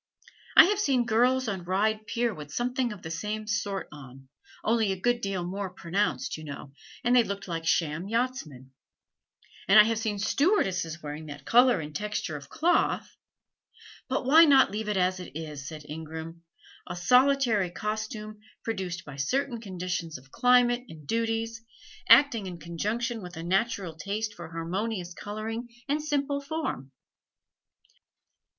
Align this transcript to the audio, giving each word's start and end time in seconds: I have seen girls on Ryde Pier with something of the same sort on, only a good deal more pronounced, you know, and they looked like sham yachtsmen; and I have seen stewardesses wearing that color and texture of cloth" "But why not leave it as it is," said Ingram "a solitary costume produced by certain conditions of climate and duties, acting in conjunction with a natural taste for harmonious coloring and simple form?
I 0.57 0.63
have 0.65 0.79
seen 0.79 1.05
girls 1.05 1.47
on 1.47 1.63
Ryde 1.63 2.07
Pier 2.07 2.33
with 2.33 2.51
something 2.51 2.91
of 2.91 3.03
the 3.03 3.11
same 3.11 3.45
sort 3.45 3.87
on, 3.91 4.29
only 4.63 4.91
a 4.91 4.99
good 4.99 5.21
deal 5.21 5.43
more 5.45 5.69
pronounced, 5.69 6.37
you 6.37 6.43
know, 6.43 6.71
and 7.03 7.15
they 7.15 7.23
looked 7.23 7.47
like 7.47 7.67
sham 7.67 8.07
yachtsmen; 8.07 8.71
and 9.67 9.79
I 9.79 9.83
have 9.83 9.99
seen 9.99 10.17
stewardesses 10.17 11.03
wearing 11.03 11.27
that 11.27 11.45
color 11.45 11.79
and 11.79 11.95
texture 11.95 12.35
of 12.35 12.49
cloth" 12.49 13.15
"But 14.09 14.25
why 14.25 14.45
not 14.45 14.71
leave 14.71 14.89
it 14.89 14.97
as 14.97 15.19
it 15.19 15.33
is," 15.37 15.67
said 15.67 15.85
Ingram 15.87 16.45
"a 16.87 16.95
solitary 16.95 17.69
costume 17.69 18.39
produced 18.63 19.05
by 19.05 19.17
certain 19.17 19.61
conditions 19.61 20.17
of 20.17 20.31
climate 20.31 20.83
and 20.89 21.05
duties, 21.05 21.61
acting 22.09 22.47
in 22.47 22.57
conjunction 22.57 23.21
with 23.21 23.37
a 23.37 23.43
natural 23.43 23.93
taste 23.95 24.33
for 24.33 24.49
harmonious 24.49 25.13
coloring 25.13 25.67
and 25.87 26.01
simple 26.03 26.41
form? 26.41 26.91